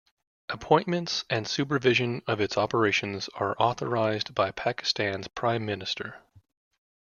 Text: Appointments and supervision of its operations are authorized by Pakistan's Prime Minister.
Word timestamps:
Appointments 0.49 1.25
and 1.29 1.47
supervision 1.47 2.23
of 2.25 2.41
its 2.41 2.57
operations 2.57 3.29
are 3.35 3.55
authorized 3.59 4.33
by 4.33 4.49
Pakistan's 4.49 5.27
Prime 5.27 5.63
Minister. 5.63 6.17